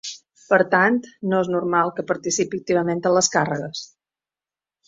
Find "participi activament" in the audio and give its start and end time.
2.13-3.05